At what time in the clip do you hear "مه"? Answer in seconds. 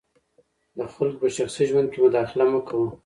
2.51-2.59